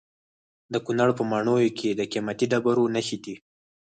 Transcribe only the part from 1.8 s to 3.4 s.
د قیمتي ډبرو نښې دي.